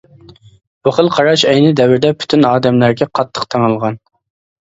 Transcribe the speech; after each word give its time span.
بۇ 0.87 0.93
خىل 0.99 1.09
قاراش 1.17 1.43
ئەينى 1.51 1.73
دەۋردە 1.81 2.11
پۈتۈن 2.23 2.47
ئادەملەرگە 2.53 3.09
قاتتىق 3.19 3.45
تېڭىلغان. 3.55 4.01